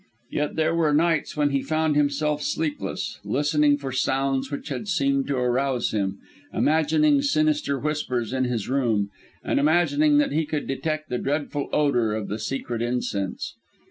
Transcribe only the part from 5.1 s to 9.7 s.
to arouse him; imagining sinister whispers in his room and